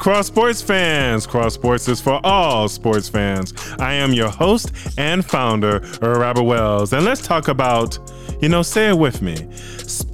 Cross 0.00 0.28
Sports 0.28 0.62
fans. 0.62 1.26
Cross 1.26 1.52
Sports 1.52 1.86
is 1.86 2.00
for 2.00 2.24
all 2.24 2.68
sports 2.68 3.06
fans. 3.06 3.52
I 3.78 3.92
am 3.92 4.14
your 4.14 4.30
host 4.30 4.72
and 4.96 5.22
founder, 5.22 5.80
Robert 6.00 6.44
Wells. 6.44 6.94
And 6.94 7.04
let's 7.04 7.20
talk 7.20 7.48
about, 7.48 7.98
you 8.40 8.48
know, 8.48 8.62
say 8.62 8.88
it 8.88 8.96
with 8.96 9.20
me 9.20 9.36
sports! 9.86 10.10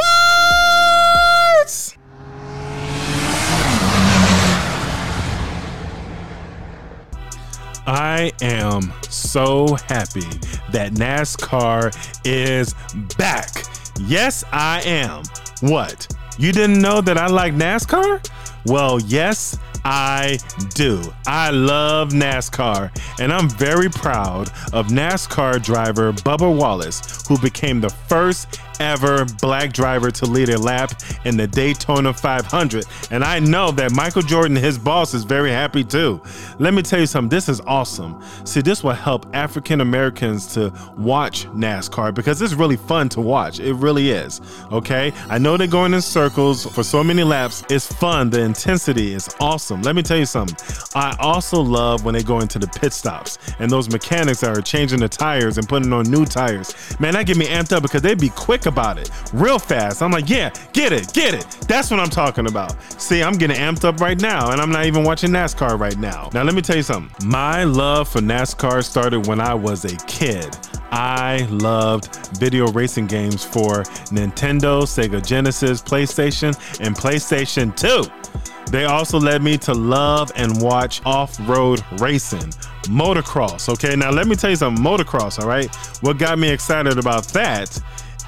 I 7.87 8.33
am 8.43 8.93
so 9.09 9.77
happy 9.87 10.27
that 10.73 10.95
NASCAR 10.95 11.95
is 12.27 12.75
back. 13.17 13.63
Yes, 14.01 14.43
I 14.51 14.83
am. 14.83 15.23
What? 15.61 16.09
You 16.41 16.51
didn't 16.51 16.83
know 16.83 17.01
that 17.03 17.17
I 17.17 17.29
like 17.29 17.55
NASCAR? 17.55 18.29
Well, 18.67 19.01
yes, 19.03 19.57
I 19.89 20.39
do. 20.75 21.01
I 21.29 21.51
love 21.51 22.09
NASCAR, 22.09 22.91
and 23.21 23.33
I'm 23.33 23.49
very 23.49 23.89
proud 23.89 24.49
of 24.73 24.89
NASCAR 24.89 25.63
driver 25.63 26.13
Bubba 26.13 26.53
Wallace, 26.59 27.25
who 27.29 27.39
became 27.39 27.81
the 27.81 27.91
first 27.91 28.61
ever 28.81 29.25
black 29.41 29.73
driver 29.73 30.11
to 30.11 30.27
lead 30.27 30.49
a 30.49 30.59
lap 30.59 30.93
in 31.25 31.37
the 31.37 31.47
Daytona 31.47 32.13
500. 32.13 32.85
And 33.11 33.25
I 33.25 33.39
know 33.39 33.71
that 33.73 33.93
Michael 33.93 34.23
Jordan, 34.23 34.57
his 34.57 34.79
boss, 34.79 35.15
is 35.15 35.25
very 35.25 35.51
happy 35.51 35.85
too. 35.85 36.21
Let 36.59 36.75
me 36.75 36.83
tell 36.83 37.01
you 37.01 37.07
something, 37.07 37.29
this 37.29 37.49
is 37.49 37.61
awesome. 37.61 38.23
See, 38.45 38.61
this 38.61 38.83
will 38.83 38.93
help 38.93 39.27
African 39.35 39.81
Americans 39.81 40.53
to 40.55 40.73
watch 40.97 41.47
NASCAR 41.49 42.13
because 42.15 42.43
it's 42.43 42.55
really 42.55 42.77
fun 42.77 43.09
to 43.11 43.21
watch. 43.21 43.61
It 43.61 43.75
really 43.75 44.11
is. 44.11 44.41
Okay? 44.73 45.13
I 45.29 45.39
know 45.39 45.57
they're 45.57 45.67
going 45.67 45.95
in 45.95 46.03
circles 46.03 46.67
for 46.67 46.83
so 46.83 47.03
many 47.03 47.23
laps. 47.23 47.65
It's 47.71 47.91
fun. 47.93 48.31
The 48.31 48.41
intensity 48.41 49.15
is 49.15 49.29
awesome. 49.41 49.76
Let 49.83 49.97
me 49.97 50.03
tell 50.03 50.17
you 50.17 50.27
something. 50.27 50.57
I 50.95 51.17
also 51.21 51.61
love 51.61 52.05
when 52.05 52.15
they 52.15 52.23
go 52.23 52.41
into 52.41 52.59
the 52.59 52.69
pit 52.69 52.93
stops 52.93 53.39
and 53.59 53.71
those 53.71 53.91
mechanics 53.91 54.43
are 54.43 54.61
changing 54.61 55.01
the 55.01 55.09
tires 55.09 55.59
and 55.59 55.69
putting 55.69 55.93
on 55.93 56.11
new 56.11 56.25
tires. 56.25 56.75
Man, 57.01 57.15
that 57.15 57.27
get 57.27 57.37
me 57.37 57.47
amped 57.47 57.73
up 57.73 57.83
because 57.83 58.03
they 58.03 58.15
be 58.15 58.31
quick 58.31 58.67
about 58.67 58.99
it 58.99 59.11
real 59.33 59.59
fast. 59.59 60.03
I'm 60.03 60.11
like, 60.11 60.29
yeah, 60.29 60.51
get 60.73 60.93
it, 60.93 61.13
get 61.13 61.35
it. 61.35 61.47
That's 61.69 61.91
what 61.91 62.01
I'm 62.01 62.11
talking 62.11 62.47
about. 62.49 62.81
See, 63.01 63.23
I'm 63.23 63.35
getting 63.35 63.57
amped 63.57 63.85
up 63.85 64.01
right 64.01 64.21
now, 64.21 64.53
and 64.53 64.61
I'm 64.61 64.71
not 64.71 64.87
even 64.87 65.05
watching 65.05 65.31
NASCAR 65.31 65.79
right 65.79 65.99
now. 65.99 66.31
Now, 66.33 66.43
let 66.43 66.55
me 66.55 66.63
tell 66.63 66.77
you 66.77 66.83
something. 66.83 67.29
My 67.29 67.65
love 67.65 68.09
for 68.09 68.21
NASCAR 68.21 68.85
started 68.85 69.27
when 69.27 69.41
I 69.41 69.55
was 69.55 69.85
a 69.85 69.97
kid. 70.07 70.57
I 70.91 71.47
loved 71.51 72.39
video 72.39 72.69
racing 72.69 73.07
games 73.07 73.45
for 73.45 73.83
Nintendo, 74.13 74.83
Sega 74.83 75.25
Genesis, 75.25 75.83
PlayStation, 75.83 76.57
and 76.81 76.95
PlayStation 76.95 77.75
2. 77.77 78.26
They 78.71 78.85
also 78.85 79.19
led 79.19 79.43
me 79.43 79.57
to 79.59 79.73
love 79.73 80.33
and 80.35 80.61
watch 80.61 81.01
off 81.05 81.37
road 81.49 81.85
racing, 81.99 82.51
motocross. 82.85 83.69
Okay, 83.69 83.97
now 83.97 84.11
let 84.11 84.27
me 84.27 84.35
tell 84.37 84.51
you 84.51 84.57
something 84.57 84.83
motocross, 84.83 85.39
all 85.41 85.49
right? 85.49 85.75
What 86.01 86.19
got 86.19 86.39
me 86.39 86.51
excited 86.51 86.99
about 86.99 87.25
that 87.29 87.81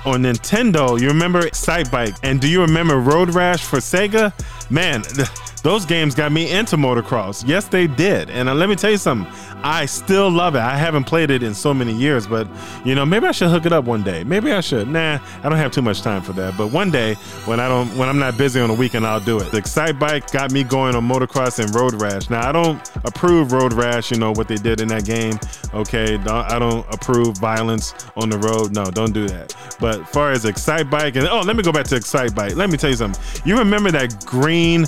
on 0.05 0.23
Nintendo, 0.23 0.99
you 1.01 1.09
remember 1.09 1.41
Excitebike, 1.43 2.19
and 2.23 2.41
do 2.41 2.49
you 2.49 2.61
remember 2.61 3.01
Road 3.01 3.35
Rash 3.35 3.65
for 3.65 3.79
Sega? 3.79 4.33
Man, 4.71 5.03
those 5.63 5.85
games 5.85 6.15
got 6.15 6.33
me 6.33 6.51
into 6.51 6.77
motocross. 6.77 7.45
Yes, 7.47 7.67
they 7.69 7.87
did. 7.87 8.31
And 8.31 8.49
uh, 8.49 8.55
let 8.55 8.69
me 8.69 8.77
tell 8.77 8.91
you 8.91 8.99
something. 8.99 9.33
I 9.63 9.87
still 9.87 10.31
love 10.31 10.55
it. 10.55 10.61
I 10.61 10.77
haven't 10.77 11.05
played 11.05 11.31
it 11.31 11.43
in 11.43 11.55
so 11.55 11.75
many 11.75 11.93
years, 11.93 12.27
but 12.27 12.47
you 12.85 12.95
know, 12.95 13.05
maybe 13.05 13.27
I 13.27 13.33
should 13.33 13.49
hook 13.51 13.67
it 13.67 13.73
up 13.73 13.85
one 13.85 14.03
day. 14.03 14.25
Maybe 14.25 14.53
I 14.53 14.61
should. 14.61 14.89
Nah, 14.89 15.19
I 15.43 15.49
don't 15.49 15.59
have 15.59 15.73
too 15.73 15.83
much 15.83 16.03
time 16.03 16.23
for 16.23 16.33
that. 16.35 16.57
But 16.57 16.69
one 16.69 16.91
day, 16.91 17.15
when 17.45 17.61
I 17.61 17.69
don't, 17.69 17.89
when 17.97 18.09
I'm 18.09 18.19
not 18.19 18.39
busy 18.39 18.61
on 18.61 18.69
the 18.69 18.75
weekend, 18.75 19.07
I'll 19.07 19.21
do 19.21 19.39
it. 19.39 19.51
The 19.51 19.61
Excitebike 19.61 20.33
got 20.33 20.53
me 20.53 20.63
going 20.65 20.95
on 20.95 21.09
motocross 21.09 21.59
and 21.59 21.75
road 21.75 22.01
rash. 22.01 22.31
Now 22.31 22.49
I 22.49 22.53
don't 22.53 22.81
approve 23.05 23.53
road 23.53 23.73
rash. 23.73 24.11
You 24.11 24.19
know 24.19 24.33
what 24.33 24.49
they 24.49 24.57
did 24.57 24.81
in 24.81 24.89
that 24.89 25.05
game. 25.05 25.39
Okay, 25.75 26.17
I 26.19 26.59
don't 26.59 26.87
approve 26.93 27.39
violence 27.39 27.95
on 28.17 28.31
the 28.31 28.39
road. 28.39 28.75
No, 28.75 28.85
don't 28.85 29.13
do 29.13 29.27
that. 29.29 29.55
But 29.81 30.09
far 30.09 30.33
as 30.33 30.45
Excite 30.45 30.91
Bike 30.91 31.17
and 31.17 31.27
oh, 31.27 31.41
let 31.41 31.57
me 31.57 31.63
go 31.63 31.73
back 31.73 31.87
to 31.87 31.97
Excite 31.97 32.35
Bike. 32.35 32.57
Let 32.57 32.71
me 32.71 32.77
tell 32.77 32.91
you 32.91 32.97
something. 32.97 33.23
You 33.45 33.59
remember 33.59 33.91
that 33.91 34.25
green 34.25 34.87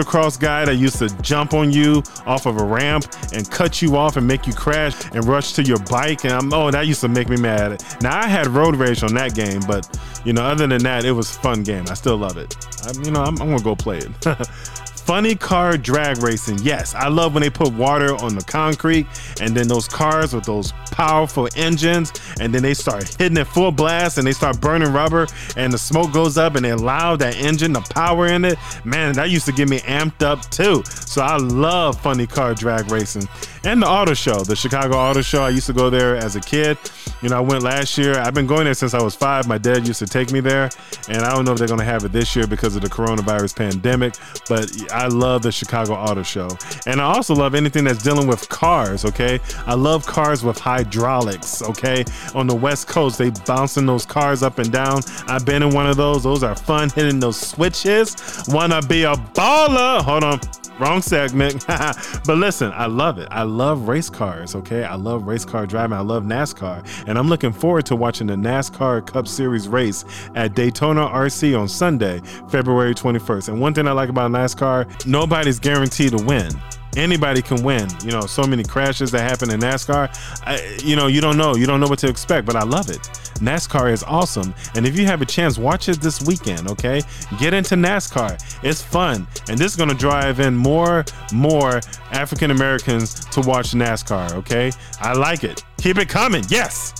motocross 0.00 0.38
guy 0.38 0.64
that 0.64 0.76
used 0.76 0.98
to 0.98 1.08
jump 1.22 1.54
on 1.54 1.70
you 1.70 2.02
off 2.26 2.46
of 2.46 2.58
a 2.58 2.64
ramp 2.64 3.06
and 3.32 3.50
cut 3.50 3.82
you 3.82 3.96
off 3.96 4.16
and 4.16 4.26
make 4.26 4.46
you 4.46 4.52
crash 4.52 4.94
and 5.12 5.24
rush 5.24 5.52
to 5.54 5.62
your 5.62 5.78
bike. 5.84 6.24
And 6.24 6.32
I'm, 6.32 6.52
oh, 6.52 6.70
that 6.70 6.86
used 6.86 7.00
to 7.02 7.08
make 7.08 7.28
me 7.28 7.36
mad. 7.36 7.82
Now 8.00 8.18
I 8.18 8.26
had 8.26 8.46
road 8.48 8.76
rage 8.76 9.02
on 9.02 9.14
that 9.14 9.34
game, 9.34 9.60
but 9.66 9.88
you 10.24 10.32
know, 10.32 10.42
other 10.42 10.66
than 10.66 10.82
that, 10.82 11.04
it 11.04 11.12
was 11.12 11.30
fun 11.36 11.62
game. 11.62 11.84
I 11.88 11.94
still 11.94 12.16
love 12.16 12.36
it. 12.36 12.54
I, 12.84 12.92
you 13.02 13.10
know, 13.10 13.22
I'm, 13.22 13.40
I'm 13.40 13.50
gonna 13.50 13.62
go 13.62 13.74
play 13.74 13.98
it. 13.98 14.10
Funny 15.04 15.34
car 15.34 15.76
drag 15.76 16.18
racing. 16.18 16.58
Yes, 16.62 16.94
I 16.94 17.08
love 17.08 17.34
when 17.34 17.42
they 17.42 17.50
put 17.50 17.72
water 17.72 18.14
on 18.22 18.34
the 18.34 18.44
concrete 18.44 19.06
and 19.40 19.56
then 19.56 19.66
those 19.66 19.88
cars 19.88 20.34
with 20.34 20.44
those 20.44 20.72
powerful 20.92 21.48
engines 21.56 22.12
and 22.40 22.54
then 22.54 22.62
they 22.62 22.74
start 22.74 23.08
hitting 23.18 23.36
it 23.36 23.46
full 23.46 23.72
blast 23.72 24.18
and 24.18 24.26
they 24.26 24.32
start 24.32 24.60
burning 24.60 24.92
rubber 24.92 25.26
and 25.56 25.72
the 25.72 25.78
smoke 25.78 26.12
goes 26.12 26.38
up 26.38 26.54
and 26.54 26.64
they 26.64 26.70
allow 26.70 27.16
that 27.16 27.36
engine, 27.36 27.72
the 27.72 27.80
power 27.80 28.26
in 28.26 28.44
it. 28.44 28.56
Man, 28.84 29.14
that 29.14 29.30
used 29.30 29.46
to 29.46 29.52
get 29.52 29.68
me 29.68 29.80
amped 29.80 30.22
up 30.22 30.48
too. 30.50 30.82
So 30.84 31.22
I 31.22 31.36
love 31.38 32.00
funny 32.00 32.26
car 32.26 32.54
drag 32.54 32.90
racing 32.90 33.28
and 33.64 33.82
the 33.82 33.86
auto 33.86 34.14
show, 34.14 34.40
the 34.40 34.56
Chicago 34.56 34.96
Auto 34.96 35.20
Show. 35.20 35.42
I 35.42 35.50
used 35.50 35.66
to 35.66 35.72
go 35.72 35.90
there 35.90 36.16
as 36.16 36.36
a 36.36 36.40
kid. 36.40 36.78
You 37.22 37.28
know, 37.28 37.36
I 37.36 37.40
went 37.40 37.62
last 37.62 37.98
year. 37.98 38.18
I've 38.18 38.32
been 38.32 38.46
going 38.46 38.64
there 38.64 38.74
since 38.74 38.94
I 38.94 39.02
was 39.02 39.14
five. 39.14 39.46
My 39.46 39.58
dad 39.58 39.86
used 39.86 39.98
to 39.98 40.06
take 40.06 40.32
me 40.32 40.40
there, 40.40 40.70
and 41.08 41.18
I 41.18 41.34
don't 41.34 41.44
know 41.44 41.52
if 41.52 41.58
they're 41.58 41.68
going 41.68 41.80
to 41.80 41.84
have 41.84 42.04
it 42.04 42.12
this 42.12 42.34
year 42.34 42.46
because 42.46 42.74
of 42.76 42.82
the 42.82 42.88
coronavirus 42.88 43.56
pandemic. 43.56 44.14
But 44.48 44.90
I 44.90 45.08
love 45.08 45.42
the 45.42 45.52
Chicago 45.52 45.94
Auto 45.94 46.22
Show, 46.22 46.48
and 46.86 47.00
I 47.00 47.04
also 47.04 47.34
love 47.34 47.54
anything 47.54 47.84
that's 47.84 48.02
dealing 48.02 48.26
with 48.26 48.48
cars. 48.48 49.04
Okay, 49.04 49.38
I 49.66 49.74
love 49.74 50.06
cars 50.06 50.42
with 50.42 50.58
hydraulics. 50.58 51.62
Okay, 51.62 52.04
on 52.34 52.46
the 52.46 52.54
West 52.54 52.88
Coast, 52.88 53.18
they 53.18 53.30
bouncing 53.44 53.84
those 53.86 54.06
cars 54.06 54.42
up 54.42 54.58
and 54.58 54.72
down. 54.72 55.02
I've 55.26 55.44
been 55.44 55.62
in 55.62 55.74
one 55.74 55.86
of 55.86 55.96
those. 55.96 56.22
Those 56.22 56.42
are 56.42 56.56
fun 56.56 56.88
hitting 56.90 57.20
those 57.20 57.38
switches. 57.38 58.16
Wanna 58.48 58.80
be 58.82 59.04
a 59.04 59.14
baller? 59.14 60.00
Hold 60.02 60.24
on. 60.24 60.40
Wrong 60.80 61.02
segment. 61.02 61.66
but 61.68 62.38
listen, 62.38 62.72
I 62.74 62.86
love 62.86 63.18
it. 63.18 63.28
I 63.30 63.42
love 63.50 63.88
race 63.88 64.08
cars, 64.08 64.54
okay? 64.54 64.84
I 64.84 64.94
love 64.94 65.26
race 65.26 65.44
car 65.44 65.66
driving. 65.66 65.96
I 65.96 66.00
love 66.00 66.24
NASCAR. 66.24 67.04
And 67.06 67.18
I'm 67.18 67.28
looking 67.28 67.52
forward 67.52 67.86
to 67.86 67.96
watching 67.96 68.26
the 68.26 68.36
NASCAR 68.36 69.06
Cup 69.06 69.28
Series 69.28 69.68
race 69.68 70.04
at 70.34 70.54
Daytona 70.54 71.06
RC 71.06 71.58
on 71.58 71.68
Sunday, 71.68 72.20
February 72.48 72.94
21st. 72.94 73.50
And 73.50 73.60
one 73.60 73.74
thing 73.74 73.86
I 73.86 73.92
like 73.92 74.08
about 74.08 74.30
NASCAR, 74.30 75.06
nobody's 75.06 75.58
guaranteed 75.58 76.16
to 76.16 76.24
win 76.24 76.50
anybody 76.96 77.42
can 77.42 77.62
win. 77.62 77.88
You 78.04 78.12
know, 78.12 78.22
so 78.22 78.44
many 78.44 78.64
crashes 78.64 79.10
that 79.12 79.22
happen 79.22 79.50
in 79.50 79.60
NASCAR. 79.60 80.08
I, 80.44 80.78
you 80.84 80.96
know, 80.96 81.06
you 81.06 81.20
don't 81.20 81.36
know. 81.36 81.54
You 81.56 81.66
don't 81.66 81.80
know 81.80 81.88
what 81.88 81.98
to 82.00 82.08
expect, 82.08 82.46
but 82.46 82.56
I 82.56 82.62
love 82.62 82.90
it. 82.90 83.00
NASCAR 83.40 83.92
is 83.92 84.02
awesome. 84.02 84.54
And 84.74 84.86
if 84.86 84.98
you 84.98 85.06
have 85.06 85.22
a 85.22 85.26
chance, 85.26 85.58
watch 85.58 85.88
it 85.88 86.00
this 86.00 86.22
weekend, 86.22 86.68
okay? 86.68 87.02
Get 87.38 87.54
into 87.54 87.74
NASCAR. 87.74 88.42
It's 88.62 88.82
fun. 88.82 89.26
And 89.48 89.58
this 89.58 89.72
is 89.72 89.76
going 89.76 89.88
to 89.88 89.94
drive 89.94 90.40
in 90.40 90.54
more, 90.54 91.04
more 91.32 91.80
African 92.12 92.50
Americans 92.50 93.24
to 93.26 93.40
watch 93.40 93.72
NASCAR, 93.72 94.32
okay? 94.34 94.72
I 95.00 95.14
like 95.14 95.44
it. 95.44 95.64
Keep 95.78 95.98
it 95.98 96.08
coming. 96.08 96.44
Yes. 96.48 96.99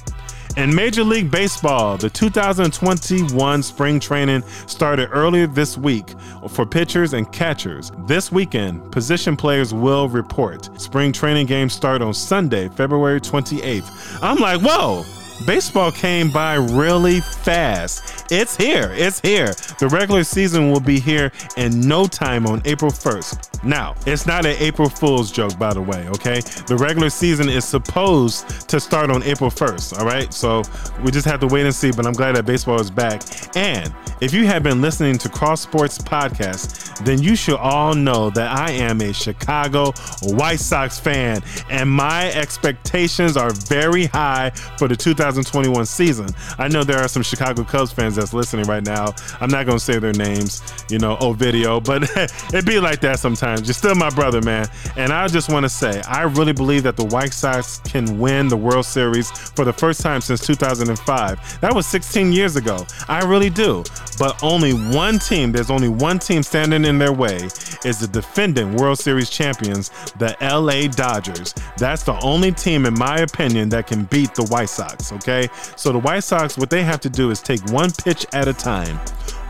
In 0.56 0.74
Major 0.74 1.04
League 1.04 1.30
Baseball, 1.30 1.96
the 1.96 2.10
2021 2.10 3.62
spring 3.62 4.00
training 4.00 4.42
started 4.66 5.08
earlier 5.12 5.46
this 5.46 5.78
week 5.78 6.14
for 6.48 6.66
pitchers 6.66 7.12
and 7.12 7.30
catchers. 7.32 7.92
This 8.06 8.32
weekend, 8.32 8.90
position 8.90 9.36
players 9.36 9.72
will 9.72 10.08
report. 10.08 10.68
Spring 10.80 11.12
training 11.12 11.46
games 11.46 11.72
start 11.72 12.02
on 12.02 12.12
Sunday, 12.12 12.68
February 12.68 13.20
28th. 13.20 14.18
I'm 14.22 14.38
like, 14.38 14.60
whoa! 14.60 15.04
Baseball 15.46 15.92
came 15.92 16.30
by 16.30 16.54
really 16.54 17.20
fast. 17.44 18.30
It's 18.30 18.56
here. 18.56 18.90
It's 18.92 19.20
here. 19.20 19.54
The 19.78 19.88
regular 19.88 20.24
season 20.24 20.70
will 20.70 20.80
be 20.80 21.00
here 21.00 21.32
in 21.56 21.80
no 21.80 22.06
time 22.06 22.46
on 22.46 22.62
April 22.64 22.90
1st. 22.90 23.64
Now, 23.64 23.94
it's 24.06 24.26
not 24.26 24.46
an 24.46 24.56
April 24.58 24.88
Fool's 24.88 25.30
joke, 25.30 25.58
by 25.58 25.74
the 25.74 25.82
way, 25.82 26.08
okay? 26.08 26.40
The 26.66 26.76
regular 26.76 27.10
season 27.10 27.48
is 27.48 27.64
supposed 27.64 28.68
to 28.68 28.80
start 28.80 29.10
on 29.10 29.22
April 29.22 29.50
1st, 29.50 29.98
all 29.98 30.06
right? 30.06 30.32
So 30.32 30.62
we 31.02 31.10
just 31.10 31.26
have 31.26 31.40
to 31.40 31.46
wait 31.46 31.66
and 31.66 31.74
see, 31.74 31.90
but 31.90 32.06
I'm 32.06 32.12
glad 32.12 32.36
that 32.36 32.46
baseball 32.46 32.80
is 32.80 32.90
back. 32.90 33.22
And 33.56 33.92
if 34.20 34.32
you 34.32 34.46
have 34.46 34.62
been 34.62 34.80
listening 34.80 35.18
to 35.18 35.28
Cross 35.28 35.62
Sports 35.62 35.98
Podcast, 35.98 37.04
then 37.04 37.22
you 37.22 37.36
should 37.36 37.56
all 37.56 37.94
know 37.94 38.30
that 38.30 38.56
I 38.56 38.70
am 38.72 39.00
a 39.00 39.12
Chicago 39.12 39.92
White 40.22 40.60
Sox 40.60 40.98
fan, 40.98 41.42
and 41.70 41.90
my 41.90 42.30
expectations 42.32 43.36
are 43.36 43.50
very 43.50 44.06
high 44.06 44.50
for 44.78 44.88
the 44.88 44.96
2021 44.96 45.86
season. 45.86 46.28
I 46.58 46.68
know 46.68 46.84
there 46.84 46.98
are 46.98 47.08
some 47.08 47.22
Chicago 47.30 47.64
Cubs 47.64 47.92
fans 47.92 48.16
that's 48.16 48.34
listening 48.34 48.66
right 48.66 48.84
now. 48.84 49.14
I'm 49.40 49.48
not 49.48 49.66
to 49.66 49.78
say 49.78 49.98
their 49.98 50.12
names, 50.12 50.62
you 50.90 50.98
know, 50.98 51.16
oh, 51.20 51.32
video, 51.32 51.80
but 51.80 52.02
it 52.52 52.66
be 52.66 52.80
like 52.80 53.00
that 53.00 53.18
sometimes. 53.18 53.66
You're 53.66 53.74
still 53.74 53.94
my 53.94 54.10
brother, 54.10 54.42
man. 54.42 54.66
And 54.96 55.12
I 55.12 55.28
just 55.28 55.50
want 55.50 55.64
to 55.64 55.68
say, 55.68 56.02
I 56.08 56.22
really 56.22 56.52
believe 56.52 56.82
that 56.82 56.96
the 56.96 57.04
White 57.04 57.32
Sox 57.32 57.78
can 57.78 58.18
win 58.18 58.48
the 58.48 58.56
World 58.56 58.84
Series 58.84 59.30
for 59.30 59.64
the 59.64 59.72
first 59.72 60.00
time 60.00 60.20
since 60.20 60.44
2005. 60.44 61.60
That 61.60 61.74
was 61.74 61.86
16 61.86 62.32
years 62.32 62.56
ago. 62.56 62.84
I 63.08 63.24
really 63.24 63.50
do. 63.50 63.84
But 64.18 64.42
only 64.42 64.72
one 64.72 65.18
team, 65.18 65.52
there's 65.52 65.70
only 65.70 65.88
one 65.88 66.18
team 66.18 66.42
standing 66.42 66.84
in 66.84 66.98
their 66.98 67.12
way, 67.12 67.48
is 67.84 68.00
the 68.00 68.08
defending 68.08 68.76
World 68.76 68.98
Series 68.98 69.30
champions, 69.30 69.90
the 70.18 70.36
LA 70.40 70.88
Dodgers. 70.88 71.54
That's 71.76 72.02
the 72.02 72.18
only 72.20 72.52
team, 72.52 72.86
in 72.86 72.94
my 72.94 73.18
opinion, 73.18 73.68
that 73.70 73.86
can 73.86 74.04
beat 74.04 74.34
the 74.34 74.44
White 74.44 74.68
Sox, 74.68 75.12
okay? 75.12 75.48
So 75.76 75.92
the 75.92 75.98
White 75.98 76.24
Sox, 76.24 76.56
what 76.56 76.70
they 76.70 76.82
have 76.82 77.00
to 77.00 77.10
do 77.10 77.30
is 77.30 77.40
take 77.40 77.64
one 77.70 77.90
pitch 77.90 78.26
at 78.32 78.48
a 78.48 78.52
time 78.52 78.98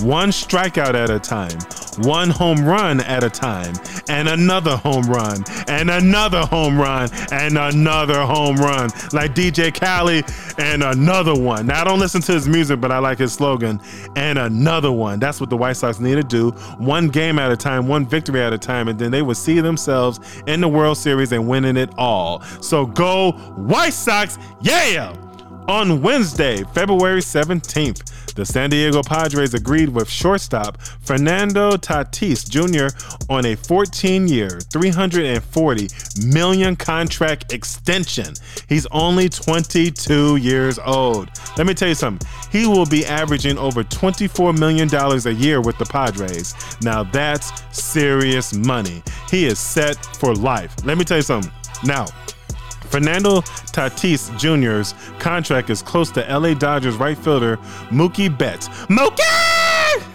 one 0.02 0.30
strikeout 0.30 0.94
at 0.94 1.10
a 1.10 1.18
time, 1.18 1.58
one 2.06 2.30
home 2.30 2.64
run 2.64 3.00
at 3.00 3.24
a 3.24 3.30
time, 3.30 3.74
and 4.08 4.28
another 4.28 4.76
home 4.76 5.04
run, 5.04 5.44
and 5.68 5.90
another 5.90 6.40
home 6.40 6.78
run, 6.78 7.08
and 7.32 7.58
another 7.58 8.22
home 8.22 8.56
run, 8.56 8.90
like 9.12 9.34
DJ 9.34 9.72
Khaled, 9.72 10.24
and 10.58 10.82
another 10.82 11.34
one. 11.34 11.66
Now, 11.66 11.82
I 11.82 11.84
don't 11.84 11.98
listen 11.98 12.20
to 12.22 12.32
his 12.32 12.48
music, 12.48 12.80
but 12.80 12.90
I 12.90 12.98
like 12.98 13.18
his 13.18 13.32
slogan, 13.32 13.80
and 14.16 14.38
another 14.38 14.92
one. 14.92 15.20
That's 15.20 15.40
what 15.40 15.50
the 15.50 15.56
White 15.56 15.76
Sox 15.76 16.00
need 16.00 16.16
to 16.16 16.22
do. 16.22 16.50
One 16.78 17.08
game 17.08 17.38
at 17.38 17.50
a 17.50 17.56
time, 17.56 17.88
one 17.88 18.06
victory 18.06 18.40
at 18.40 18.52
a 18.52 18.58
time, 18.58 18.88
and 18.88 18.98
then 18.98 19.10
they 19.10 19.22
will 19.22 19.34
see 19.34 19.60
themselves 19.60 20.20
in 20.46 20.60
the 20.60 20.68
World 20.68 20.98
Series 20.98 21.32
and 21.32 21.48
winning 21.48 21.76
it 21.76 21.90
all. 21.98 22.42
So 22.60 22.86
go, 22.86 23.32
White 23.32 23.92
Sox, 23.92 24.38
yeah! 24.60 25.14
On 25.68 26.02
Wednesday, 26.02 26.64
February 26.74 27.20
17th, 27.20 28.19
the 28.34 28.44
San 28.44 28.70
Diego 28.70 29.02
Padres 29.02 29.54
agreed 29.54 29.88
with 29.88 30.08
shortstop 30.08 30.80
Fernando 31.02 31.72
Tatis 31.72 32.48
Jr. 32.48 32.94
on 33.28 33.46
a 33.46 33.54
14 33.54 34.28
year, 34.28 34.60
340 34.72 35.88
million 36.26 36.76
contract 36.76 37.52
extension. 37.52 38.34
He's 38.68 38.86
only 38.86 39.28
22 39.28 40.36
years 40.36 40.78
old. 40.78 41.30
Let 41.56 41.66
me 41.66 41.74
tell 41.74 41.88
you 41.88 41.94
something. 41.94 42.28
He 42.50 42.66
will 42.66 42.86
be 42.86 43.04
averaging 43.06 43.58
over 43.58 43.82
$24 43.82 44.58
million 44.58 44.88
a 44.94 45.30
year 45.30 45.60
with 45.60 45.78
the 45.78 45.86
Padres. 45.86 46.54
Now 46.82 47.02
that's 47.02 47.52
serious 47.70 48.54
money. 48.54 49.02
He 49.30 49.46
is 49.46 49.58
set 49.58 49.96
for 50.16 50.34
life. 50.34 50.74
Let 50.84 50.98
me 50.98 51.04
tell 51.04 51.18
you 51.18 51.22
something. 51.22 51.52
Now, 51.84 52.06
Fernando 52.90 53.40
Tatis 53.72 54.30
Jr.'s 54.38 54.94
contract 55.18 55.70
is 55.70 55.82
close 55.82 56.10
to 56.12 56.20
LA 56.22 56.54
Dodgers 56.54 56.96
right 56.96 57.16
fielder 57.16 57.56
Mookie 57.90 58.36
Betts. 58.36 58.68
Mookie! 58.88 59.20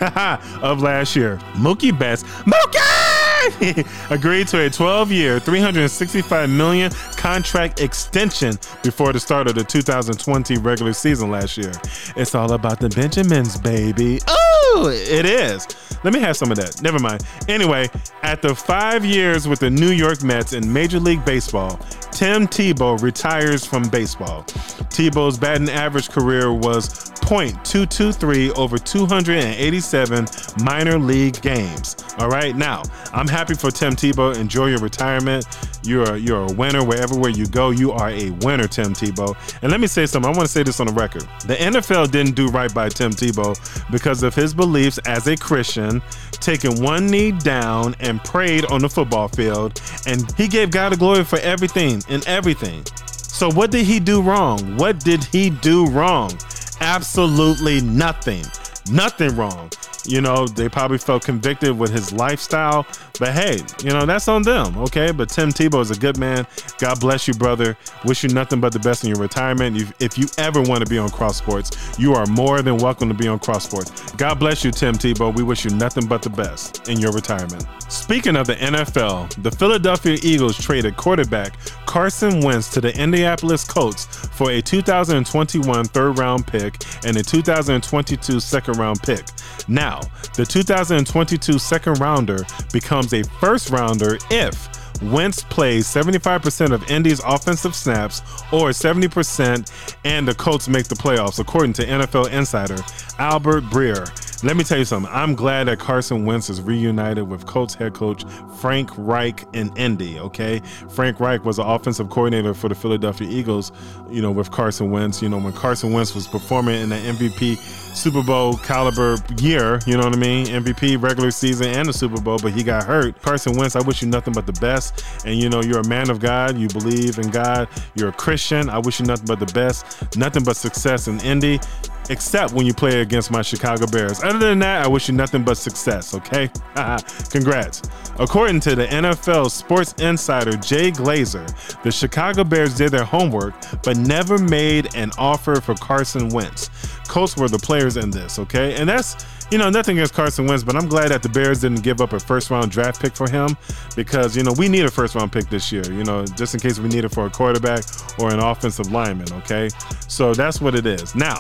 of 0.61 0.81
last 0.81 1.15
year. 1.15 1.37
Mookie 1.53 1.97
Betts. 1.97 2.23
Mookie! 2.43 3.25
agreed 4.09 4.47
to 4.47 4.65
a 4.65 4.69
12-year, 4.69 5.39
365 5.39 6.49
million 6.49 6.91
contract 7.15 7.79
extension 7.79 8.57
before 8.83 9.13
the 9.13 9.19
start 9.19 9.47
of 9.47 9.55
the 9.55 9.63
2020 9.63 10.57
regular 10.57 10.93
season 10.93 11.29
last 11.29 11.57
year. 11.57 11.71
It's 12.15 12.33
all 12.33 12.53
about 12.53 12.79
the 12.79 12.89
Benjamins, 12.89 13.59
baby. 13.59 14.19
Oh, 14.27 14.89
it 14.91 15.25
is. 15.25 15.67
Let 16.03 16.13
me 16.13 16.19
have 16.19 16.37
some 16.37 16.51
of 16.51 16.57
that. 16.57 16.81
Never 16.81 16.99
mind. 16.99 17.23
Anyway, 17.47 17.89
after 18.23 18.53
five 18.53 19.05
years 19.05 19.47
with 19.47 19.59
the 19.59 19.69
New 19.69 19.91
York 19.91 20.23
Mets 20.23 20.53
in 20.53 20.71
Major 20.71 20.99
League 20.99 21.23
Baseball, 21.23 21.79
Tim 22.15 22.47
Tebow 22.47 23.01
retires 23.01 23.65
from 23.65 23.89
baseball. 23.89 24.43
Tebow's 24.87 25.37
batting 25.37 25.69
average 25.69 26.09
career 26.09 26.53
was 26.53 27.11
.223 27.25 28.57
over 28.57 28.77
287 28.77 30.25
minor 30.63 30.97
league 30.97 31.41
games. 31.41 31.97
All 32.17 32.29
right, 32.29 32.55
now 32.55 32.83
I'm 33.11 33.27
happy 33.27 33.53
for 33.53 33.69
Tim 33.69 33.97
Tebow. 33.97 34.33
Enjoy 34.37 34.67
your 34.67 34.79
retirement. 34.79 35.45
You're 35.85 36.15
a, 36.15 36.17
you're 36.17 36.49
a 36.49 36.53
winner 36.53 36.83
wherever 36.83 37.17
where 37.17 37.31
you 37.31 37.45
go. 37.45 37.69
You 37.69 37.91
are 37.91 38.09
a 38.09 38.31
winner, 38.41 38.67
Tim 38.67 38.93
Tebow. 38.93 39.35
And 39.61 39.71
let 39.71 39.79
me 39.79 39.87
say 39.87 40.05
something. 40.05 40.31
I 40.31 40.35
want 40.35 40.47
to 40.47 40.51
say 40.51 40.63
this 40.63 40.79
on 40.79 40.87
the 40.87 40.93
record. 40.93 41.23
The 41.45 41.55
NFL 41.55 42.11
didn't 42.11 42.35
do 42.35 42.47
right 42.47 42.73
by 42.73 42.89
Tim 42.89 43.11
Tebow 43.11 43.55
because 43.91 44.23
of 44.23 44.33
his 44.33 44.53
beliefs 44.53 44.97
as 45.05 45.27
a 45.27 45.35
Christian, 45.35 46.01
taking 46.31 46.81
one 46.81 47.07
knee 47.07 47.31
down 47.31 47.95
and 47.99 48.23
prayed 48.23 48.65
on 48.65 48.81
the 48.81 48.89
football 48.89 49.27
field, 49.27 49.81
and 50.07 50.31
he 50.33 50.47
gave 50.47 50.71
God 50.71 50.91
the 50.91 50.97
glory 50.97 51.23
for 51.23 51.39
everything 51.39 52.01
and 52.09 52.25
everything. 52.27 52.83
So, 53.07 53.51
what 53.51 53.69
did 53.69 53.85
he 53.85 53.99
do 53.99 54.21
wrong? 54.21 54.77
What 54.77 54.99
did 54.99 55.23
he 55.25 55.49
do 55.49 55.87
wrong? 55.87 56.31
Absolutely 56.79 57.81
nothing. 57.81 58.45
Nothing 58.89 59.35
wrong. 59.35 59.69
You 60.07 60.21
know, 60.21 60.47
they 60.47 60.69
probably 60.69 60.99
felt 60.99 61.25
convicted 61.25 61.77
with 61.77 61.91
his 61.91 62.13
lifestyle, 62.13 62.85
but 63.19 63.31
hey, 63.31 63.59
you 63.83 63.89
know, 63.89 64.05
that's 64.05 64.27
on 64.27 64.41
them, 64.41 64.77
okay? 64.77 65.11
But 65.11 65.29
Tim 65.29 65.49
Tebow 65.49 65.81
is 65.81 65.91
a 65.91 65.95
good 65.95 66.17
man. 66.17 66.45
God 66.79 66.99
bless 66.99 67.27
you, 67.27 67.33
brother. 67.33 67.77
Wish 68.03 68.23
you 68.23 68.29
nothing 68.29 68.59
but 68.59 68.73
the 68.73 68.79
best 68.79 69.03
in 69.03 69.09
your 69.09 69.19
retirement. 69.19 69.93
If 69.99 70.17
you 70.17 70.27
ever 70.37 70.61
want 70.61 70.83
to 70.83 70.89
be 70.89 70.97
on 70.97 71.09
Cross 71.09 71.37
Sports, 71.37 71.97
you 71.97 72.13
are 72.13 72.25
more 72.25 72.61
than 72.61 72.77
welcome 72.77 73.07
to 73.09 73.15
be 73.15 73.27
on 73.27 73.39
Cross 73.39 73.67
Sports. 73.67 74.11
God 74.13 74.39
bless 74.39 74.63
you, 74.63 74.71
Tim 74.71 74.95
Tebow. 74.95 75.35
We 75.35 75.43
wish 75.43 75.65
you 75.65 75.71
nothing 75.71 76.07
but 76.07 76.21
the 76.21 76.29
best 76.29 76.89
in 76.89 76.99
your 76.99 77.11
retirement. 77.11 77.65
Speaking 77.87 78.35
of 78.35 78.47
the 78.47 78.55
NFL, 78.55 79.41
the 79.43 79.51
Philadelphia 79.51 80.17
Eagles 80.21 80.57
traded 80.57 80.97
quarterback 80.97 81.57
Carson 81.85 82.41
Wentz 82.41 82.69
to 82.71 82.81
the 82.81 82.97
Indianapolis 82.99 83.63
Colts 83.63 84.05
for 84.05 84.51
a 84.51 84.61
2021 84.61 85.85
third 85.85 86.17
round 86.17 86.47
pick 86.47 86.75
and 87.05 87.15
a 87.15 87.23
2022 87.23 88.39
second 88.39 88.77
round 88.77 89.01
pick. 89.01 89.25
Now, 89.67 90.01
the 90.35 90.45
2022 90.45 91.57
second 91.59 91.99
rounder 91.99 92.45
becomes 92.73 93.04
a 93.13 93.23
first 93.39 93.69
rounder 93.69 94.17
if 94.29 94.69
Wentz 95.01 95.43
plays 95.43 95.87
75% 95.87 96.71
of 96.71 96.89
Indy's 96.89 97.21
offensive 97.23 97.75
snaps 97.75 98.21
or 98.51 98.69
70% 98.69 99.95
and 100.05 100.27
the 100.27 100.33
Colts 100.35 100.67
make 100.67 100.87
the 100.87 100.95
playoffs, 100.95 101.39
according 101.39 101.73
to 101.73 101.85
NFL 101.85 102.31
insider 102.31 102.77
Albert 103.19 103.63
Breer. 103.65 104.05
Let 104.45 104.57
me 104.57 104.63
tell 104.63 104.77
you 104.77 104.85
something. 104.85 105.11
I'm 105.11 105.33
glad 105.33 105.63
that 105.63 105.79
Carson 105.79 106.23
Wentz 106.23 106.51
is 106.51 106.61
reunited 106.61 107.27
with 107.27 107.47
Colts 107.47 107.73
head 107.73 107.95
coach 107.95 108.25
Frank 108.59 108.91
Reich 108.95 109.43
in 109.53 109.75
Indy. 109.75 110.19
Okay, 110.19 110.59
Frank 110.87 111.19
Reich 111.19 111.43
was 111.43 111.55
the 111.55 111.65
offensive 111.65 112.11
coordinator 112.11 112.53
for 112.53 112.69
the 112.69 112.75
Philadelphia 112.75 113.27
Eagles. 113.27 113.71
You 114.07 114.21
know, 114.21 114.29
with 114.29 114.51
Carson 114.51 114.91
Wentz. 114.91 115.19
You 115.19 115.29
know, 115.29 115.39
when 115.39 115.51
Carson 115.51 115.93
Wentz 115.93 116.13
was 116.13 116.27
performing 116.27 116.79
in 116.79 116.89
the 116.89 116.95
MVP 116.95 117.57
Super 117.95 118.21
Bowl 118.21 118.57
caliber 118.57 119.17
year. 119.39 119.79
You 119.87 119.97
know 119.97 120.03
what 120.03 120.13
I 120.13 120.19
mean? 120.19 120.45
MVP 120.45 121.01
regular 121.01 121.31
season 121.31 121.69
and 121.69 121.89
the 121.89 121.93
Super 121.93 122.21
Bowl, 122.21 122.37
but 122.37 122.53
he 122.53 122.61
got 122.61 122.83
hurt. 122.83 123.19
Carson 123.23 123.57
Wentz, 123.57 123.75
I 123.75 123.81
wish 123.81 124.03
you 124.03 124.07
nothing 124.09 124.33
but 124.33 124.45
the 124.45 124.53
best. 124.53 125.03
And 125.25 125.39
you 125.39 125.49
know, 125.49 125.63
you're 125.63 125.79
a 125.79 125.87
man 125.87 126.11
of 126.11 126.19
God. 126.19 126.55
You 126.55 126.67
believe 126.67 127.17
in 127.17 127.31
God. 127.31 127.67
You're 127.95 128.09
a 128.09 128.13
Christian. 128.13 128.69
I 128.69 128.77
wish 128.77 128.99
you 128.99 129.07
nothing 129.07 129.25
but 129.25 129.39
the 129.39 129.51
best. 129.53 130.15
Nothing 130.15 130.43
but 130.43 130.55
success 130.55 131.07
in 131.07 131.19
Indy 131.21 131.59
except 132.09 132.53
when 132.53 132.65
you 132.65 132.73
play 132.73 133.01
against 133.01 133.31
my 133.31 133.41
Chicago 133.41 133.85
Bears. 133.87 134.23
Other 134.23 134.39
than 134.39 134.59
that, 134.59 134.85
I 134.85 134.87
wish 134.87 135.07
you 135.07 135.15
nothing 135.15 135.43
but 135.43 135.57
success, 135.57 136.13
okay? 136.13 136.49
Congrats. 137.29 137.81
According 138.17 138.61
to 138.61 138.75
the 138.75 138.85
NFL 138.87 139.51
Sports 139.51 139.93
Insider 140.01 140.57
Jay 140.57 140.91
Glazer, 140.91 141.45
the 141.83 141.91
Chicago 141.91 142.43
Bears 142.43 142.75
did 142.75 142.91
their 142.91 143.03
homework 143.03 143.53
but 143.83 143.97
never 143.97 144.37
made 144.37 144.95
an 144.95 145.11
offer 145.17 145.59
for 145.59 145.75
Carson 145.75 146.29
Wentz. 146.29 146.69
Colts 147.07 147.37
were 147.37 147.49
the 147.49 147.59
players 147.59 147.97
in 147.97 148.09
this, 148.09 148.39
okay? 148.39 148.75
And 148.75 148.87
that's 148.87 149.25
you 149.51 149.59
know, 149.59 149.69
nothing 149.69 149.97
against 149.97 150.13
Carson 150.13 150.47
Wentz, 150.47 150.63
but 150.63 150.75
I'm 150.75 150.87
glad 150.87 151.09
that 151.09 151.21
the 151.21 151.29
Bears 151.29 151.61
didn't 151.61 151.81
give 151.81 152.01
up 152.01 152.13
a 152.13 152.19
first 152.19 152.49
round 152.49 152.71
draft 152.71 152.99
pick 152.99 153.15
for 153.15 153.29
him 153.29 153.55
because, 153.95 154.35
you 154.35 154.43
know, 154.43 154.53
we 154.57 154.67
need 154.67 154.85
a 154.85 154.91
first 154.91 155.15
round 155.15 155.31
pick 155.31 155.49
this 155.49 155.71
year, 155.71 155.83
you 155.85 156.03
know, 156.03 156.25
just 156.25 156.55
in 156.55 156.59
case 156.59 156.79
we 156.79 156.89
need 156.89 157.05
it 157.05 157.09
for 157.09 157.27
a 157.27 157.29
quarterback 157.29 157.83
or 158.19 158.33
an 158.33 158.39
offensive 158.39 158.91
lineman, 158.91 159.31
okay? 159.33 159.69
So 160.07 160.33
that's 160.33 160.61
what 160.61 160.73
it 160.73 160.87
is. 160.87 161.13
Now, 161.15 161.39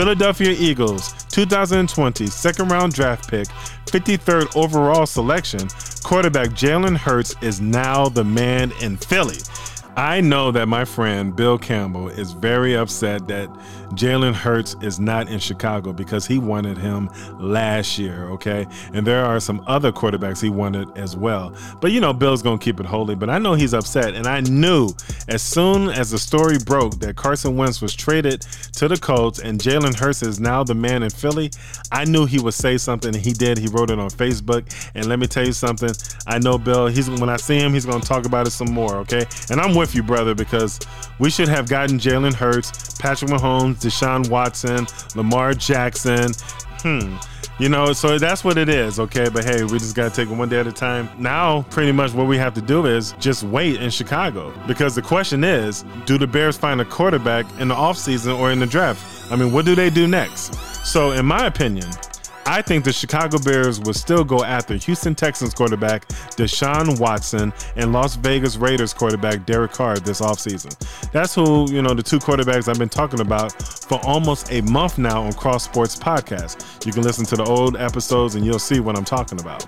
Philadelphia 0.00 0.56
Eagles 0.58 1.12
2020 1.24 2.26
second 2.28 2.68
round 2.68 2.94
draft 2.94 3.28
pick, 3.28 3.46
53rd 3.84 4.56
overall 4.56 5.04
selection, 5.04 5.68
quarterback 6.02 6.48
Jalen 6.52 6.96
Hurts 6.96 7.34
is 7.42 7.60
now 7.60 8.08
the 8.08 8.24
man 8.24 8.72
in 8.80 8.96
Philly. 8.96 9.36
I 9.98 10.22
know 10.22 10.52
that 10.52 10.68
my 10.68 10.86
friend 10.86 11.36
Bill 11.36 11.58
Campbell 11.58 12.08
is 12.08 12.32
very 12.32 12.74
upset 12.74 13.28
that 13.28 13.50
Jalen 13.90 14.34
Hurts 14.34 14.76
is 14.80 15.00
not 15.00 15.28
in 15.28 15.38
Chicago 15.38 15.92
because 15.92 16.26
he 16.26 16.38
wanted 16.38 16.78
him 16.78 17.10
last 17.38 17.98
year, 17.98 18.28
okay? 18.30 18.66
And 18.92 19.06
there 19.06 19.24
are 19.24 19.40
some 19.40 19.62
other 19.66 19.92
quarterbacks 19.92 20.40
he 20.40 20.48
wanted 20.48 20.96
as 20.96 21.16
well. 21.16 21.54
But 21.80 21.92
you 21.92 22.00
know, 22.00 22.12
Bill's 22.12 22.42
gonna 22.42 22.58
keep 22.58 22.80
it 22.80 22.86
holy. 22.86 23.14
But 23.14 23.30
I 23.30 23.38
know 23.38 23.54
he's 23.54 23.74
upset. 23.74 24.14
And 24.14 24.26
I 24.26 24.40
knew 24.40 24.90
as 25.28 25.42
soon 25.42 25.88
as 25.88 26.10
the 26.10 26.18
story 26.18 26.58
broke 26.58 26.98
that 27.00 27.16
Carson 27.16 27.56
Wentz 27.56 27.82
was 27.82 27.94
traded 27.94 28.42
to 28.72 28.88
the 28.88 28.96
Colts 28.96 29.40
and 29.40 29.60
Jalen 29.60 29.98
Hurts 29.98 30.22
is 30.22 30.40
now 30.40 30.62
the 30.62 30.74
man 30.74 31.02
in 31.02 31.10
Philly, 31.10 31.50
I 31.92 32.04
knew 32.04 32.26
he 32.26 32.38
would 32.38 32.54
say 32.54 32.78
something. 32.78 33.14
And 33.14 33.24
he 33.24 33.32
did. 33.32 33.58
He 33.58 33.66
wrote 33.66 33.90
it 33.90 33.98
on 33.98 34.10
Facebook. 34.10 34.72
And 34.94 35.06
let 35.06 35.18
me 35.18 35.26
tell 35.26 35.44
you 35.44 35.52
something. 35.52 35.90
I 36.26 36.38
know 36.38 36.58
Bill, 36.58 36.86
he's 36.86 37.10
when 37.10 37.28
I 37.28 37.36
see 37.36 37.58
him, 37.58 37.72
he's 37.72 37.86
gonna 37.86 38.00
talk 38.00 38.24
about 38.24 38.46
it 38.46 38.50
some 38.50 38.72
more, 38.72 38.96
okay? 38.98 39.24
And 39.50 39.60
I'm 39.60 39.74
with 39.74 39.94
you, 39.94 40.02
brother, 40.02 40.34
because 40.34 40.78
we 41.18 41.30
should 41.30 41.48
have 41.48 41.68
gotten 41.68 41.98
Jalen 41.98 42.34
Hurts, 42.34 42.89
Patrick 43.00 43.30
Mahomes, 43.30 43.76
Deshaun 43.76 44.28
Watson, 44.28 44.86
Lamar 45.16 45.54
Jackson. 45.54 46.32
Hmm. 46.82 47.16
You 47.58 47.68
know, 47.68 47.92
so 47.92 48.18
that's 48.18 48.42
what 48.42 48.56
it 48.56 48.70
is, 48.70 48.98
okay? 48.98 49.28
But 49.28 49.44
hey, 49.44 49.64
we 49.64 49.78
just 49.78 49.94
got 49.94 50.08
to 50.08 50.16
take 50.16 50.32
it 50.32 50.34
one 50.34 50.48
day 50.48 50.60
at 50.60 50.66
a 50.66 50.72
time. 50.72 51.10
Now, 51.18 51.62
pretty 51.68 51.92
much 51.92 52.14
what 52.14 52.26
we 52.26 52.38
have 52.38 52.54
to 52.54 52.62
do 52.62 52.86
is 52.86 53.12
just 53.18 53.42
wait 53.42 53.82
in 53.82 53.90
Chicago 53.90 54.54
because 54.66 54.94
the 54.94 55.02
question 55.02 55.44
is 55.44 55.84
do 56.06 56.16
the 56.16 56.26
Bears 56.26 56.56
find 56.56 56.80
a 56.80 56.86
quarterback 56.86 57.44
in 57.58 57.68
the 57.68 57.74
offseason 57.74 58.38
or 58.38 58.50
in 58.50 58.60
the 58.60 58.66
draft? 58.66 59.30
I 59.30 59.36
mean, 59.36 59.52
what 59.52 59.66
do 59.66 59.74
they 59.74 59.90
do 59.90 60.06
next? 60.06 60.54
So, 60.86 61.12
in 61.12 61.26
my 61.26 61.46
opinion, 61.46 61.90
I 62.46 62.62
think 62.62 62.84
the 62.84 62.92
Chicago 62.92 63.38
Bears 63.38 63.80
will 63.80 63.94
still 63.94 64.24
go 64.24 64.42
after 64.42 64.74
Houston 64.74 65.14
Texans 65.14 65.54
quarterback 65.54 66.08
Deshaun 66.36 66.98
Watson 66.98 67.52
and 67.76 67.92
Las 67.92 68.16
Vegas 68.16 68.56
Raiders 68.56 68.92
quarterback 68.92 69.46
Derek 69.46 69.72
Carr 69.72 69.98
this 69.98 70.20
offseason. 70.20 70.76
That's 71.12 71.34
who, 71.34 71.70
you 71.70 71.82
know, 71.82 71.94
the 71.94 72.02
two 72.02 72.18
quarterbacks 72.18 72.68
I've 72.68 72.78
been 72.78 72.88
talking 72.88 73.20
about 73.20 73.52
for 73.52 74.00
almost 74.04 74.50
a 74.52 74.62
month 74.62 74.98
now 74.98 75.22
on 75.22 75.32
Cross 75.32 75.64
Sports 75.64 75.96
Podcast. 75.96 76.84
You 76.86 76.92
can 76.92 77.02
listen 77.02 77.24
to 77.26 77.36
the 77.36 77.44
old 77.44 77.76
episodes 77.76 78.34
and 78.34 78.44
you'll 78.44 78.58
see 78.58 78.80
what 78.80 78.96
I'm 78.96 79.04
talking 79.04 79.40
about. 79.40 79.64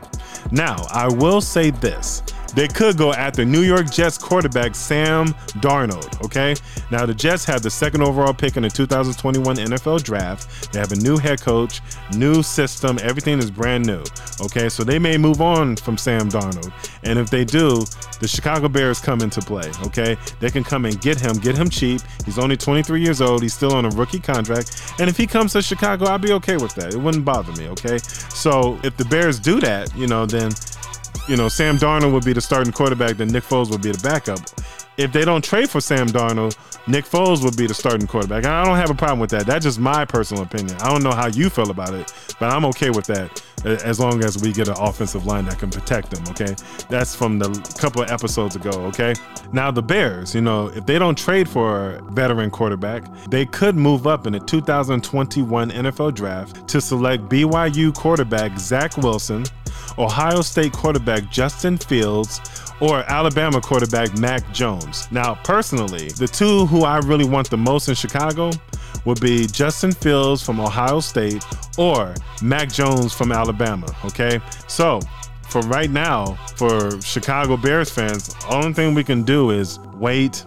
Now, 0.50 0.84
I 0.90 1.08
will 1.08 1.40
say 1.40 1.70
this 1.70 2.22
they 2.54 2.68
could 2.68 2.98
go 2.98 3.12
after 3.12 3.44
New 3.44 3.62
York 3.62 3.90
Jets 3.90 4.18
quarterback 4.18 4.74
Sam 4.74 5.28
Darnold. 5.60 6.22
Okay. 6.24 6.54
Now, 6.90 7.06
the 7.06 7.14
Jets 7.14 7.44
have 7.46 7.62
the 7.62 7.70
second 7.70 8.02
overall 8.02 8.34
pick 8.34 8.56
in 8.56 8.62
the 8.62 8.68
2021 8.68 9.56
NFL 9.56 10.02
draft. 10.02 10.72
They 10.72 10.78
have 10.78 10.92
a 10.92 10.96
new 10.96 11.16
head 11.16 11.40
coach, 11.40 11.80
new 12.14 12.42
system. 12.42 12.98
Everything 13.02 13.38
is 13.38 13.50
brand 13.50 13.86
new. 13.86 14.02
Okay. 14.40 14.68
So 14.68 14.84
they 14.84 14.98
may 14.98 15.16
move 15.16 15.40
on 15.40 15.76
from 15.76 15.96
Sam 15.96 16.28
Darnold. 16.28 16.72
And 17.04 17.18
if 17.18 17.30
they 17.30 17.44
do, 17.44 17.84
the 18.20 18.28
Chicago 18.28 18.68
Bears 18.68 19.00
come 19.00 19.20
into 19.20 19.40
play. 19.40 19.70
Okay. 19.86 20.16
They 20.40 20.50
can 20.50 20.64
come 20.64 20.84
and 20.84 21.00
get 21.00 21.18
him, 21.18 21.38
get 21.38 21.56
him 21.56 21.70
cheap. 21.70 22.02
He's 22.24 22.38
only 22.38 22.56
23 22.56 23.02
years 23.02 23.20
old. 23.20 23.42
He's 23.42 23.54
still 23.54 23.74
on 23.74 23.86
a 23.86 23.90
rookie 23.90 24.20
contract. 24.20 24.94
And 24.98 25.08
if 25.08 25.16
he 25.16 25.26
comes 25.26 25.52
to 25.54 25.62
Chicago, 25.62 26.06
I'd 26.06 26.20
be 26.20 26.32
okay 26.32 26.56
with 26.56 26.74
that. 26.74 26.92
It 26.92 26.98
wouldn't 26.98 27.24
bother 27.24 27.52
me. 27.52 27.68
Okay. 27.68 27.98
So 27.98 28.78
if 28.84 28.96
the 28.96 29.04
Bears 29.06 29.38
do 29.38 29.60
that, 29.60 29.94
you 29.96 30.06
know, 30.06 30.26
then 30.32 30.52
you 31.28 31.36
know, 31.36 31.48
Sam 31.48 31.78
Darnold 31.78 32.12
would 32.12 32.24
be 32.24 32.32
the 32.32 32.40
starting 32.40 32.72
quarterback, 32.72 33.16
then 33.16 33.28
Nick 33.28 33.44
Foles 33.44 33.70
would 33.70 33.82
be 33.82 33.92
the 33.92 34.02
backup. 34.02 34.40
If 34.98 35.12
they 35.12 35.24
don't 35.24 35.42
trade 35.42 35.70
for 35.70 35.80
Sam 35.80 36.06
Darnold, 36.08 36.56
Nick 36.86 37.04
Foles 37.04 37.42
would 37.44 37.56
be 37.56 37.66
the 37.66 37.74
starting 37.74 38.06
quarterback. 38.06 38.44
And 38.44 38.52
I 38.52 38.64
don't 38.64 38.76
have 38.76 38.90
a 38.90 38.94
problem 38.94 39.20
with 39.20 39.30
that. 39.30 39.46
That's 39.46 39.64
just 39.64 39.78
my 39.78 40.04
personal 40.04 40.42
opinion. 40.42 40.76
I 40.80 40.88
don't 40.88 41.02
know 41.02 41.12
how 41.12 41.28
you 41.28 41.48
feel 41.48 41.70
about 41.70 41.94
it, 41.94 42.12
but 42.40 42.50
I'm 42.50 42.64
okay 42.66 42.90
with 42.90 43.06
that 43.06 43.42
as 43.64 44.00
long 44.00 44.24
as 44.24 44.42
we 44.42 44.52
get 44.52 44.66
an 44.66 44.74
offensive 44.78 45.24
line 45.24 45.44
that 45.44 45.58
can 45.58 45.70
protect 45.70 46.10
them, 46.10 46.24
okay? 46.30 46.54
That's 46.88 47.14
from 47.14 47.38
the 47.38 47.48
couple 47.78 48.02
of 48.02 48.10
episodes 48.10 48.56
ago, 48.56 48.70
okay? 48.86 49.14
Now, 49.52 49.70
the 49.70 49.82
Bears, 49.82 50.34
you 50.34 50.40
know, 50.40 50.66
if 50.68 50.84
they 50.84 50.98
don't 50.98 51.16
trade 51.16 51.48
for 51.48 51.92
a 51.92 52.02
veteran 52.12 52.50
quarterback, 52.50 53.04
they 53.30 53.46
could 53.46 53.76
move 53.76 54.06
up 54.06 54.26
in 54.26 54.32
the 54.32 54.40
2021 54.40 55.70
NFL 55.70 56.14
draft 56.14 56.66
to 56.68 56.80
select 56.80 57.28
BYU 57.28 57.94
quarterback 57.94 58.58
Zach 58.58 58.96
Wilson 58.96 59.44
Ohio 59.98 60.40
State 60.42 60.72
quarterback 60.72 61.30
Justin 61.30 61.78
Fields, 61.78 62.40
or 62.80 63.04
Alabama 63.10 63.60
quarterback 63.60 64.16
Mac 64.18 64.52
Jones. 64.52 65.06
Now, 65.12 65.36
personally, 65.44 66.08
the 66.08 66.26
two 66.26 66.66
who 66.66 66.82
I 66.82 66.98
really 66.98 67.24
want 67.24 67.48
the 67.48 67.56
most 67.56 67.88
in 67.88 67.94
Chicago 67.94 68.50
would 69.04 69.20
be 69.20 69.46
Justin 69.46 69.92
Fields 69.92 70.42
from 70.42 70.60
Ohio 70.60 71.00
State 71.00 71.44
or 71.78 72.14
Mac 72.42 72.70
Jones 72.72 73.12
from 73.12 73.32
Alabama. 73.32 73.86
Okay, 74.04 74.40
so 74.66 75.00
for 75.48 75.60
right 75.62 75.90
now, 75.90 76.34
for 76.56 77.00
Chicago 77.02 77.56
Bears 77.56 77.90
fans, 77.90 78.34
only 78.48 78.72
thing 78.72 78.94
we 78.94 79.04
can 79.04 79.22
do 79.22 79.50
is 79.50 79.78
wait 79.94 80.44